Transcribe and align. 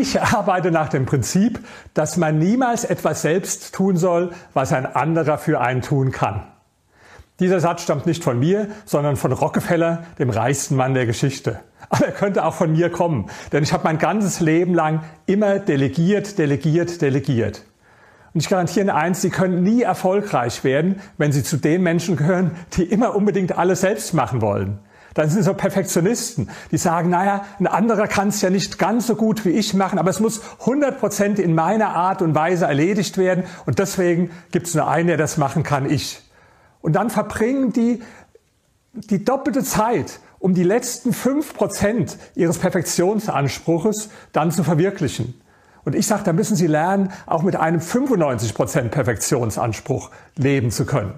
Ich 0.00 0.22
arbeite 0.22 0.70
nach 0.70 0.88
dem 0.88 1.06
Prinzip, 1.06 1.58
dass 1.92 2.16
man 2.16 2.38
niemals 2.38 2.84
etwas 2.84 3.22
selbst 3.22 3.74
tun 3.74 3.96
soll, 3.96 4.30
was 4.54 4.72
ein 4.72 4.86
anderer 4.86 5.38
für 5.38 5.60
einen 5.60 5.82
tun 5.82 6.12
kann. 6.12 6.44
Dieser 7.40 7.58
Satz 7.58 7.82
stammt 7.82 8.06
nicht 8.06 8.22
von 8.22 8.38
mir, 8.38 8.68
sondern 8.84 9.16
von 9.16 9.32
Rockefeller, 9.32 10.04
dem 10.20 10.30
reichsten 10.30 10.76
Mann 10.76 10.94
der 10.94 11.04
Geschichte. 11.04 11.58
Aber 11.88 12.06
er 12.06 12.12
könnte 12.12 12.44
auch 12.44 12.54
von 12.54 12.70
mir 12.70 12.90
kommen, 12.90 13.28
denn 13.50 13.64
ich 13.64 13.72
habe 13.72 13.82
mein 13.82 13.98
ganzes 13.98 14.38
Leben 14.38 14.72
lang 14.72 15.02
immer 15.26 15.58
delegiert, 15.58 16.38
delegiert, 16.38 17.02
delegiert. 17.02 17.64
Und 18.34 18.42
ich 18.42 18.48
garantiere 18.48 18.82
Ihnen 18.82 18.90
eins, 18.90 19.20
Sie 19.20 19.30
können 19.30 19.64
nie 19.64 19.82
erfolgreich 19.82 20.62
werden, 20.62 21.00
wenn 21.16 21.32
Sie 21.32 21.42
zu 21.42 21.56
den 21.56 21.82
Menschen 21.82 22.14
gehören, 22.14 22.52
die 22.74 22.84
immer 22.84 23.16
unbedingt 23.16 23.58
alles 23.58 23.80
selbst 23.80 24.14
machen 24.14 24.42
wollen. 24.42 24.78
Dann 25.18 25.30
sind 25.30 25.42
so 25.42 25.52
Perfektionisten, 25.52 26.48
die 26.70 26.76
sagen, 26.76 27.10
naja, 27.10 27.44
ein 27.58 27.66
anderer 27.66 28.06
kann 28.06 28.28
es 28.28 28.40
ja 28.40 28.50
nicht 28.50 28.78
ganz 28.78 29.08
so 29.08 29.16
gut 29.16 29.44
wie 29.44 29.50
ich 29.50 29.74
machen, 29.74 29.98
aber 29.98 30.10
es 30.10 30.20
muss 30.20 30.40
100 30.60 31.00
Prozent 31.00 31.40
in 31.40 31.56
meiner 31.56 31.88
Art 31.88 32.22
und 32.22 32.36
Weise 32.36 32.66
erledigt 32.66 33.18
werden 33.18 33.42
und 33.66 33.80
deswegen 33.80 34.30
gibt 34.52 34.68
es 34.68 34.76
nur 34.76 34.86
einen, 34.86 35.08
der 35.08 35.16
das 35.16 35.36
machen 35.36 35.64
kann, 35.64 35.90
ich. 35.90 36.22
Und 36.82 36.92
dann 36.92 37.10
verbringen 37.10 37.72
die 37.72 38.00
die 38.92 39.24
doppelte 39.24 39.64
Zeit, 39.64 40.20
um 40.38 40.54
die 40.54 40.62
letzten 40.62 41.12
fünf 41.12 41.52
Prozent 41.52 42.16
ihres 42.36 42.58
Perfektionsanspruches 42.58 44.10
dann 44.30 44.52
zu 44.52 44.62
verwirklichen. 44.62 45.34
Und 45.84 45.96
ich 45.96 46.06
sage, 46.06 46.22
da 46.22 46.32
müssen 46.32 46.54
Sie 46.54 46.68
lernen, 46.68 47.10
auch 47.26 47.42
mit 47.42 47.56
einem 47.56 47.80
95 47.80 48.54
Prozent 48.54 48.92
Perfektionsanspruch 48.92 50.12
leben 50.36 50.70
zu 50.70 50.86
können. 50.86 51.14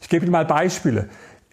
Ich 0.00 0.08
gebe 0.08 0.24
Ihnen 0.24 0.32
mal 0.32 0.46
Beispiele. 0.46 1.10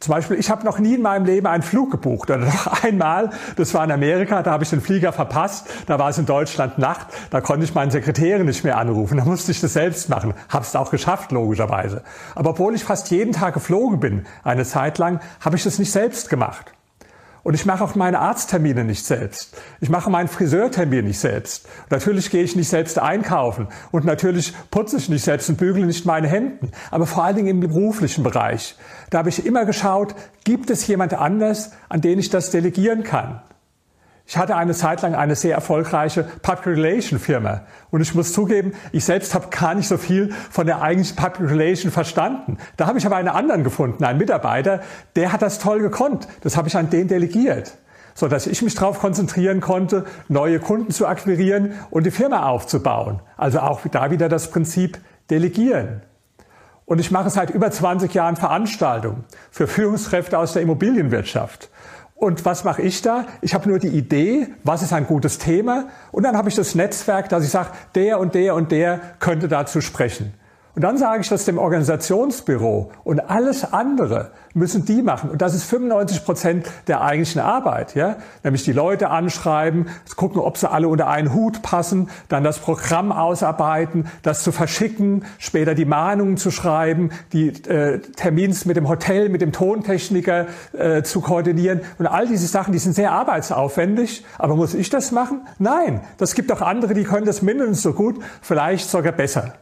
Zum 0.00 0.12
Beispiel, 0.12 0.38
ich 0.38 0.48
habe 0.48 0.64
noch 0.64 0.78
nie 0.78 0.94
in 0.94 1.02
meinem 1.02 1.24
Leben 1.24 1.46
einen 1.46 1.62
Flug 1.62 1.90
gebucht. 1.90 2.30
Oder 2.30 2.38
noch 2.38 2.82
einmal, 2.84 3.30
das 3.56 3.74
war 3.74 3.84
in 3.84 3.90
Amerika, 3.90 4.42
da 4.42 4.52
habe 4.52 4.64
ich 4.64 4.70
den 4.70 4.80
Flieger 4.80 5.12
verpasst. 5.12 5.66
Da 5.86 5.98
war 5.98 6.10
es 6.10 6.18
in 6.18 6.26
Deutschland 6.26 6.78
Nacht. 6.78 7.08
Da 7.30 7.40
konnte 7.40 7.64
ich 7.64 7.74
meinen 7.74 7.90
Sekretär 7.90 8.38
nicht 8.44 8.64
mehr 8.64 8.78
anrufen. 8.78 9.18
Da 9.18 9.24
musste 9.24 9.50
ich 9.50 9.60
das 9.60 9.72
selbst 9.72 10.08
machen. 10.08 10.34
Habe 10.48 10.64
es 10.64 10.76
auch 10.76 10.90
geschafft, 10.90 11.32
logischerweise. 11.32 12.02
Aber 12.34 12.50
obwohl 12.50 12.74
ich 12.74 12.84
fast 12.84 13.10
jeden 13.10 13.32
Tag 13.32 13.54
geflogen 13.54 14.00
bin, 14.00 14.26
eine 14.44 14.64
Zeit 14.64 14.98
lang, 14.98 15.20
habe 15.40 15.56
ich 15.56 15.64
das 15.64 15.78
nicht 15.78 15.90
selbst 15.90 16.28
gemacht. 16.28 16.72
Und 17.48 17.54
ich 17.54 17.64
mache 17.64 17.82
auch 17.82 17.94
meine 17.94 18.18
Arzttermine 18.18 18.84
nicht 18.84 19.06
selbst. 19.06 19.56
Ich 19.80 19.88
mache 19.88 20.10
meinen 20.10 20.28
Friseurtermin 20.28 21.06
nicht 21.06 21.18
selbst. 21.18 21.66
Natürlich 21.88 22.28
gehe 22.28 22.42
ich 22.42 22.56
nicht 22.56 22.68
selbst 22.68 22.98
einkaufen. 22.98 23.68
Und 23.90 24.04
natürlich 24.04 24.52
putze 24.70 24.98
ich 24.98 25.08
nicht 25.08 25.24
selbst 25.24 25.48
und 25.48 25.56
bügele 25.56 25.86
nicht 25.86 26.04
meine 26.04 26.28
Hemden. 26.28 26.70
Aber 26.90 27.06
vor 27.06 27.24
allen 27.24 27.36
Dingen 27.36 27.48
im 27.48 27.60
beruflichen 27.60 28.22
Bereich. 28.22 28.76
Da 29.08 29.16
habe 29.16 29.30
ich 29.30 29.46
immer 29.46 29.64
geschaut, 29.64 30.14
gibt 30.44 30.68
es 30.68 30.86
jemand 30.88 31.14
anders, 31.14 31.72
an 31.88 32.02
den 32.02 32.18
ich 32.18 32.28
das 32.28 32.50
delegieren 32.50 33.02
kann? 33.02 33.40
Ich 34.30 34.36
hatte 34.36 34.56
eine 34.56 34.74
Zeit 34.74 35.00
lang 35.00 35.14
eine 35.14 35.34
sehr 35.34 35.54
erfolgreiche 35.54 36.22
Public 36.42 36.76
Relation 36.76 37.18
Firma. 37.18 37.62
Und 37.90 38.02
ich 38.02 38.14
muss 38.14 38.34
zugeben, 38.34 38.74
ich 38.92 39.06
selbst 39.06 39.34
habe 39.34 39.46
gar 39.48 39.74
nicht 39.74 39.88
so 39.88 39.96
viel 39.96 40.34
von 40.50 40.66
der 40.66 40.82
eigentlichen 40.82 41.16
Public 41.16 41.50
Relation 41.50 41.90
verstanden. 41.90 42.58
Da 42.76 42.86
habe 42.86 42.98
ich 42.98 43.06
aber 43.06 43.16
einen 43.16 43.28
anderen 43.28 43.64
gefunden, 43.64 44.04
einen 44.04 44.18
Mitarbeiter, 44.18 44.80
der 45.16 45.32
hat 45.32 45.40
das 45.40 45.58
toll 45.60 45.80
gekonnt. 45.80 46.28
Das 46.42 46.58
habe 46.58 46.68
ich 46.68 46.76
an 46.76 46.90
den 46.90 47.08
delegiert. 47.08 47.78
So 48.14 48.28
dass 48.28 48.46
ich 48.46 48.60
mich 48.60 48.74
darauf 48.74 48.98
konzentrieren 48.98 49.62
konnte, 49.62 50.04
neue 50.28 50.60
Kunden 50.60 50.92
zu 50.92 51.06
akquirieren 51.06 51.72
und 51.88 52.04
die 52.04 52.10
Firma 52.10 52.50
aufzubauen. 52.50 53.22
Also 53.38 53.60
auch 53.60 53.80
da 53.90 54.10
wieder 54.10 54.28
das 54.28 54.50
Prinzip 54.50 54.98
Delegieren. 55.30 56.02
Und 56.84 57.00
ich 57.00 57.10
mache 57.10 57.28
seit 57.30 57.50
über 57.50 57.70
20 57.70 58.12
Jahren 58.14 58.36
Veranstaltungen 58.36 59.24
für 59.50 59.66
Führungskräfte 59.66 60.38
aus 60.38 60.54
der 60.54 60.62
Immobilienwirtschaft. 60.62 61.70
Und 62.18 62.44
was 62.44 62.64
mache 62.64 62.82
ich 62.82 63.00
da? 63.00 63.26
Ich 63.42 63.54
habe 63.54 63.68
nur 63.68 63.78
die 63.78 63.86
Idee, 63.88 64.48
was 64.64 64.82
ist 64.82 64.92
ein 64.92 65.06
gutes 65.06 65.38
Thema 65.38 65.84
und 66.10 66.24
dann 66.24 66.36
habe 66.36 66.48
ich 66.48 66.56
das 66.56 66.74
Netzwerk, 66.74 67.28
dass 67.28 67.44
ich 67.44 67.50
sage, 67.50 67.70
der 67.94 68.18
und 68.18 68.34
der 68.34 68.56
und 68.56 68.72
der 68.72 69.00
könnte 69.20 69.46
dazu 69.46 69.80
sprechen. 69.80 70.34
Und 70.78 70.82
dann 70.82 70.96
sage 70.96 71.22
ich 71.22 71.28
das 71.28 71.44
dem 71.44 71.58
Organisationsbüro 71.58 72.92
und 73.02 73.18
alles 73.28 73.72
andere 73.72 74.30
müssen 74.54 74.84
die 74.84 75.02
machen. 75.02 75.28
Und 75.28 75.42
das 75.42 75.52
ist 75.56 75.64
95 75.64 76.24
Prozent 76.24 76.66
der 76.86 77.00
eigentlichen 77.00 77.40
Arbeit, 77.40 77.96
ja. 77.96 78.14
Nämlich 78.44 78.62
die 78.62 78.70
Leute 78.70 79.10
anschreiben, 79.10 79.88
gucken, 80.14 80.40
ob 80.40 80.56
sie 80.56 80.70
alle 80.70 80.86
unter 80.86 81.08
einen 81.08 81.34
Hut 81.34 81.62
passen, 81.62 82.10
dann 82.28 82.44
das 82.44 82.60
Programm 82.60 83.10
ausarbeiten, 83.10 84.06
das 84.22 84.44
zu 84.44 84.52
verschicken, 84.52 85.24
später 85.38 85.74
die 85.74 85.84
Mahnungen 85.84 86.36
zu 86.36 86.52
schreiben, 86.52 87.10
die 87.32 87.48
äh, 87.48 87.98
Termins 88.14 88.64
mit 88.64 88.76
dem 88.76 88.88
Hotel, 88.88 89.30
mit 89.30 89.40
dem 89.40 89.50
Tontechniker 89.50 90.46
äh, 90.74 91.02
zu 91.02 91.20
koordinieren. 91.20 91.80
Und 91.98 92.06
all 92.06 92.28
diese 92.28 92.46
Sachen, 92.46 92.72
die 92.72 92.78
sind 92.78 92.92
sehr 92.92 93.10
arbeitsaufwendig. 93.10 94.24
Aber 94.38 94.54
muss 94.54 94.74
ich 94.74 94.90
das 94.90 95.10
machen? 95.10 95.40
Nein. 95.58 96.02
Das 96.18 96.36
gibt 96.36 96.52
auch 96.52 96.62
andere, 96.62 96.94
die 96.94 97.02
können 97.02 97.26
das 97.26 97.42
mindestens 97.42 97.82
so 97.82 97.94
gut, 97.94 98.22
vielleicht 98.42 98.88
sogar 98.88 99.10
besser. 99.10 99.54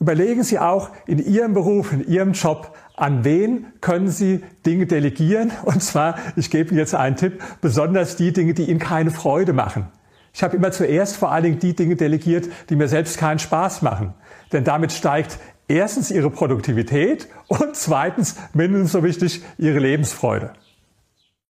Überlegen 0.00 0.42
Sie 0.42 0.58
auch 0.58 0.88
in 1.06 1.18
Ihrem 1.18 1.52
Beruf, 1.52 1.92
in 1.92 2.08
Ihrem 2.08 2.32
Job, 2.32 2.74
an 2.96 3.22
wen 3.22 3.66
können 3.82 4.08
Sie 4.08 4.42
Dinge 4.64 4.86
delegieren? 4.86 5.52
Und 5.64 5.82
zwar, 5.82 6.18
ich 6.36 6.50
gebe 6.50 6.70
Ihnen 6.70 6.78
jetzt 6.78 6.94
einen 6.94 7.16
Tipp, 7.16 7.42
besonders 7.60 8.16
die 8.16 8.32
Dinge, 8.32 8.54
die 8.54 8.64
Ihnen 8.64 8.78
keine 8.78 9.10
Freude 9.10 9.52
machen. 9.52 9.88
Ich 10.32 10.42
habe 10.42 10.56
immer 10.56 10.72
zuerst 10.72 11.16
vor 11.16 11.32
allen 11.32 11.44
Dingen 11.44 11.58
die 11.58 11.76
Dinge 11.76 11.96
delegiert, 11.96 12.48
die 12.70 12.76
mir 12.76 12.88
selbst 12.88 13.18
keinen 13.18 13.40
Spaß 13.40 13.82
machen. 13.82 14.14
Denn 14.52 14.64
damit 14.64 14.92
steigt 14.92 15.38
erstens 15.68 16.10
Ihre 16.10 16.30
Produktivität 16.30 17.28
und 17.48 17.76
zweitens, 17.76 18.36
mindestens 18.54 18.92
so 18.92 19.04
wichtig, 19.04 19.42
Ihre 19.58 19.80
Lebensfreude. 19.80 20.54